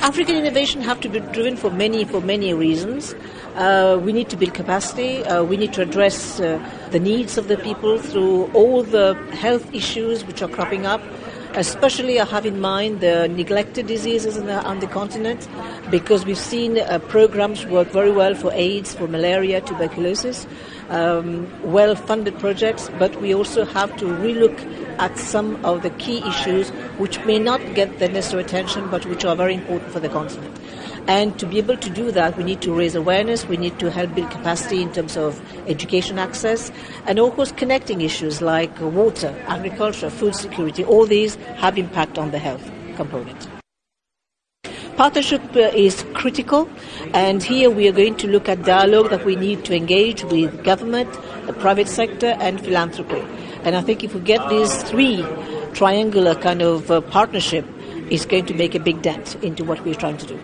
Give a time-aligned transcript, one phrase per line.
[0.00, 3.14] African innovation have to be driven for many for many reasons.
[3.56, 5.24] Uh, we need to build capacity.
[5.24, 6.58] Uh, we need to address uh,
[6.90, 11.02] the needs of the people through all the health issues which are cropping up.
[11.58, 15.48] Especially, I have in mind the neglected diseases the, on the continent,
[15.90, 20.46] because we've seen uh, programs work very well for AIDS, for malaria, tuberculosis,
[20.88, 22.88] um, well-funded projects.
[22.96, 24.56] But we also have to relook
[25.00, 29.24] at some of the key issues which may not get the necessary attention, but which
[29.24, 30.56] are very important for the continent.
[31.08, 33.90] And to be able to do that, we need to raise awareness, we need to
[33.90, 36.70] help build capacity in terms of education access,
[37.06, 40.84] and of course connecting issues like water, agriculture, food security.
[40.84, 43.48] All these have impact on the health component.
[44.98, 46.68] Partnership uh, is critical,
[47.14, 50.62] and here we are going to look at dialogue that we need to engage with
[50.62, 51.10] government,
[51.46, 53.22] the private sector, and philanthropy.
[53.62, 55.24] And I think if we get these three
[55.72, 57.64] triangular kind of uh, partnership,
[58.10, 60.38] it's going to make a big dent into what we're trying to do.